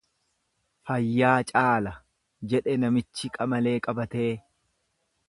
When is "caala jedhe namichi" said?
1.51-3.31